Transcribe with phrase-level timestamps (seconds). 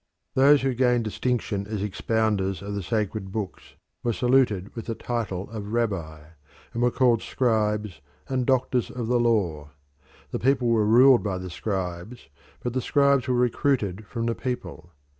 [0.33, 5.47] Those who gained distinction as expounders of the sacred books were saluted with the title
[5.51, 6.23] of rabbi,
[6.73, 9.69] and were called scribes and doctors of the law.
[10.31, 12.29] The people were ruled by the scribes,
[12.63, 14.91] but the scribes were recruited from the people.